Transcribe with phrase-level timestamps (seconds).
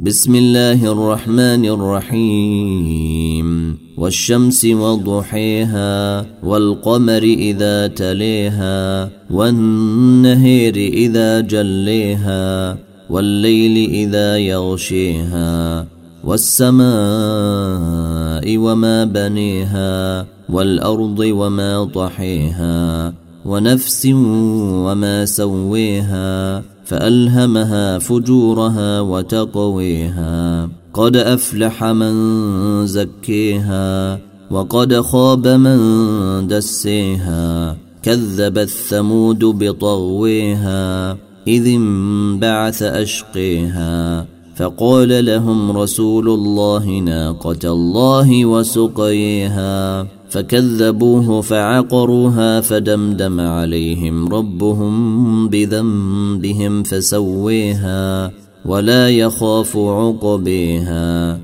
[0.00, 3.48] بسم الله الرحمن الرحيم.
[3.98, 12.78] والشمس وضحيها والقمر إذا تليها والنهير إذا جليها
[13.10, 15.86] والليل إذا يغشيها
[16.24, 16.86] والسماء
[18.56, 23.12] وما بنيها والأرض وما طحيها
[23.44, 24.06] ونفس
[24.86, 30.68] وما سويها فألهمها فجورها وتقويها.
[30.94, 34.18] قد أفلح من زكيها
[34.50, 35.78] وقد خاب من
[36.46, 37.76] دسيها.
[38.02, 41.12] كذب الثمود بطغويها
[41.46, 44.26] إذ انبعث أشقيها.
[44.56, 50.06] فقال لهم رسول الله ناقة الله وسقيها.
[50.30, 58.30] فكذبوه فعقروها فدمدم عليهم ربهم بذنبهم فسويها
[58.64, 61.38] ولا يخاف عقبيها